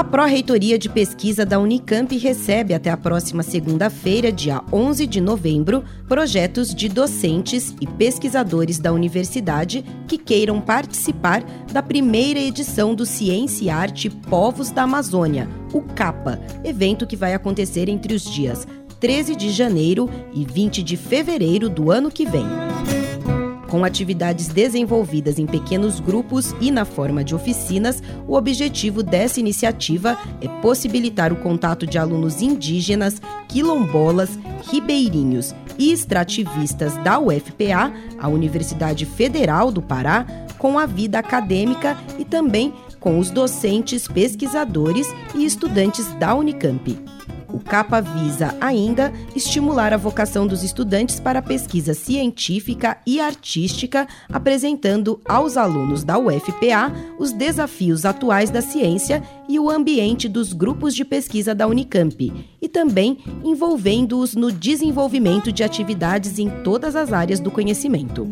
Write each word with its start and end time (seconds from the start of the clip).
A 0.00 0.04
Pró-Reitoria 0.04 0.78
de 0.78 0.88
Pesquisa 0.88 1.44
da 1.44 1.58
Unicamp 1.58 2.16
recebe 2.16 2.72
até 2.72 2.88
a 2.88 2.96
próxima 2.96 3.42
segunda-feira, 3.42 4.32
dia 4.32 4.62
11 4.72 5.06
de 5.06 5.20
novembro, 5.20 5.84
projetos 6.08 6.74
de 6.74 6.88
docentes 6.88 7.74
e 7.82 7.86
pesquisadores 7.86 8.78
da 8.78 8.94
universidade 8.94 9.84
que 10.08 10.16
queiram 10.16 10.58
participar 10.58 11.44
da 11.70 11.82
primeira 11.82 12.40
edição 12.40 12.94
do 12.94 13.04
Ciência 13.04 13.66
e 13.66 13.68
Arte 13.68 14.08
Povos 14.08 14.70
da 14.70 14.84
Amazônia, 14.84 15.46
o 15.70 15.82
CAPA, 15.82 16.40
evento 16.64 17.06
que 17.06 17.14
vai 17.14 17.34
acontecer 17.34 17.86
entre 17.90 18.14
os 18.14 18.24
dias 18.24 18.66
13 19.00 19.36
de 19.36 19.50
janeiro 19.50 20.08
e 20.32 20.46
20 20.46 20.82
de 20.82 20.96
fevereiro 20.96 21.68
do 21.68 21.90
ano 21.90 22.10
que 22.10 22.24
vem. 22.24 22.46
Com 23.70 23.84
atividades 23.84 24.48
desenvolvidas 24.48 25.38
em 25.38 25.46
pequenos 25.46 26.00
grupos 26.00 26.52
e 26.60 26.72
na 26.72 26.84
forma 26.84 27.22
de 27.22 27.36
oficinas, 27.36 28.02
o 28.26 28.34
objetivo 28.34 29.00
dessa 29.00 29.38
iniciativa 29.38 30.18
é 30.40 30.48
possibilitar 30.60 31.32
o 31.32 31.36
contato 31.36 31.86
de 31.86 31.96
alunos 31.96 32.42
indígenas, 32.42 33.22
quilombolas, 33.48 34.36
ribeirinhos 34.68 35.54
e 35.78 35.92
extrativistas 35.92 36.96
da 37.04 37.20
UFPA, 37.20 37.92
a 38.18 38.28
Universidade 38.28 39.06
Federal 39.06 39.70
do 39.70 39.80
Pará, 39.80 40.26
com 40.58 40.76
a 40.76 40.84
vida 40.84 41.20
acadêmica 41.20 41.96
e 42.18 42.24
também 42.24 42.74
com 42.98 43.20
os 43.20 43.30
docentes, 43.30 44.08
pesquisadores 44.08 45.06
e 45.34 45.44
estudantes 45.44 46.12
da 46.14 46.34
Unicamp. 46.34 46.98
O 47.52 47.58
CAPA 47.58 48.00
visa 48.00 48.54
ainda 48.60 49.12
estimular 49.34 49.92
a 49.92 49.96
vocação 49.96 50.46
dos 50.46 50.62
estudantes 50.62 51.18
para 51.18 51.40
a 51.40 51.42
pesquisa 51.42 51.94
científica 51.94 52.98
e 53.06 53.20
artística, 53.20 54.06
apresentando 54.32 55.20
aos 55.28 55.56
alunos 55.56 56.04
da 56.04 56.18
UFPA 56.18 56.92
os 57.18 57.32
desafios 57.32 58.04
atuais 58.04 58.50
da 58.50 58.62
ciência 58.62 59.22
e 59.48 59.58
o 59.58 59.68
ambiente 59.68 60.28
dos 60.28 60.52
grupos 60.52 60.94
de 60.94 61.04
pesquisa 61.04 61.54
da 61.54 61.66
Unicamp, 61.66 62.32
e 62.62 62.68
também 62.68 63.18
envolvendo-os 63.42 64.34
no 64.34 64.52
desenvolvimento 64.52 65.50
de 65.50 65.64
atividades 65.64 66.38
em 66.38 66.48
todas 66.62 66.94
as 66.94 67.12
áreas 67.12 67.40
do 67.40 67.50
conhecimento 67.50 68.28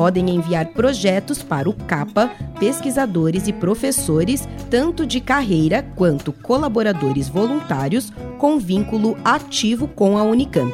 podem 0.00 0.30
enviar 0.30 0.68
projetos 0.68 1.42
para 1.42 1.68
o 1.68 1.74
CAPA 1.74 2.30
pesquisadores 2.58 3.46
e 3.48 3.52
professores, 3.52 4.48
tanto 4.70 5.04
de 5.04 5.20
carreira 5.20 5.82
quanto 5.94 6.32
colaboradores 6.32 7.28
voluntários, 7.28 8.10
com 8.38 8.58
vínculo 8.58 9.14
ativo 9.22 9.86
com 9.86 10.16
a 10.16 10.22
Unicamp. 10.22 10.72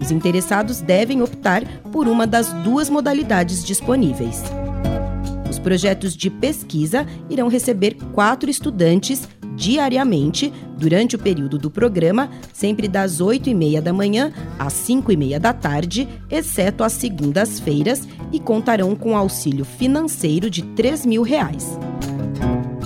Os 0.00 0.10
interessados 0.10 0.80
devem 0.80 1.22
optar 1.22 1.62
por 1.92 2.08
uma 2.08 2.26
das 2.26 2.52
duas 2.64 2.90
modalidades 2.90 3.64
disponíveis. 3.64 4.42
Os 5.48 5.60
projetos 5.60 6.16
de 6.16 6.28
pesquisa 6.28 7.06
irão 7.30 7.46
receber 7.46 7.96
quatro 8.12 8.50
estudantes 8.50 9.28
diariamente 9.56 10.52
durante 10.76 11.16
o 11.16 11.18
período 11.18 11.58
do 11.58 11.70
programa, 11.70 12.30
sempre 12.52 12.86
das 12.86 13.20
8 13.20 13.50
e 13.50 13.54
meia 13.54 13.82
da 13.82 13.92
manhã 13.92 14.32
às 14.58 14.74
5 14.74 15.10
e 15.10 15.16
meia 15.16 15.40
da 15.40 15.52
tarde, 15.52 16.06
exceto 16.30 16.84
às 16.84 16.92
segundas-feiras, 16.92 18.06
e 18.32 18.38
contarão 18.38 18.94
com 18.94 19.16
auxílio 19.16 19.64
financeiro 19.64 20.50
de 20.50 20.62
3 20.62 21.06
mil 21.06 21.22
reais. 21.22 21.78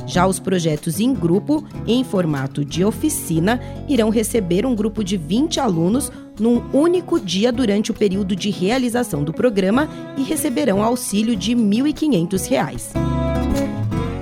Já 0.06 0.26
os 0.26 0.40
projetos 0.40 0.98
em 0.98 1.14
grupo, 1.14 1.64
em 1.86 2.02
formato 2.02 2.64
de 2.64 2.84
oficina, 2.84 3.60
irão 3.88 4.10
receber 4.10 4.66
um 4.66 4.74
grupo 4.74 5.04
de 5.04 5.16
20 5.16 5.60
alunos 5.60 6.10
num 6.38 6.62
único 6.72 7.20
dia 7.20 7.52
durante 7.52 7.90
o 7.90 7.94
período 7.94 8.34
de 8.34 8.50
realização 8.50 9.22
do 9.22 9.32
programa 9.32 9.88
e 10.16 10.22
receberão 10.22 10.82
auxílio 10.82 11.36
de 11.36 11.54
R$ 11.54 11.60
1.500. 11.60 13.09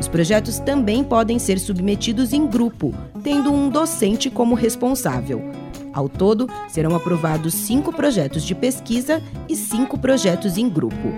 Os 0.08 0.10
projetos 0.10 0.58
também 0.58 1.04
podem 1.04 1.38
ser 1.38 1.58
submetidos 1.58 2.32
em 2.32 2.46
grupo, 2.46 2.94
tendo 3.22 3.52
um 3.52 3.68
docente 3.68 4.30
como 4.30 4.54
responsável. 4.54 5.52
Ao 5.92 6.08
todo, 6.08 6.48
serão 6.66 6.96
aprovados 6.96 7.52
cinco 7.52 7.92
projetos 7.92 8.42
de 8.42 8.54
pesquisa 8.54 9.22
e 9.50 9.54
cinco 9.54 9.98
projetos 9.98 10.56
em 10.56 10.66
grupo. 10.66 11.12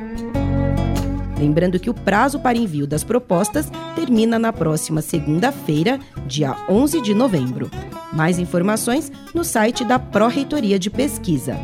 Lembrando 1.38 1.78
que 1.78 1.88
o 1.88 1.94
prazo 1.94 2.40
para 2.40 2.58
envio 2.58 2.84
das 2.84 3.04
propostas 3.04 3.70
termina 3.94 4.40
na 4.40 4.52
próxima 4.52 5.00
segunda-feira, 5.00 6.00
dia 6.26 6.56
11 6.68 7.00
de 7.00 7.14
novembro. 7.14 7.70
Mais 8.12 8.40
informações 8.40 9.12
no 9.32 9.44
site 9.44 9.84
da 9.84 10.00
Pró-Reitoria 10.00 10.80
de 10.80 10.90
Pesquisa, 10.90 11.56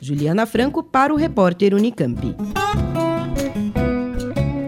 Juliana 0.00 0.46
Franco 0.46 0.82
para 0.82 1.14
o 1.14 1.16
repórter 1.16 1.74
Unicamp. 1.74 2.34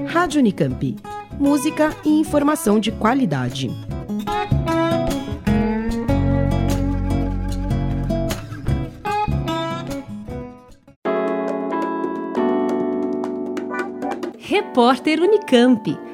Rádio 0.06 0.38
Unicamp. 0.40 0.96
Música 1.40 1.94
e 2.04 2.20
informação 2.20 2.78
de 2.78 2.92
qualidade. 2.92 3.68
Repórter 14.38 15.20
Unicamp. 15.20 16.13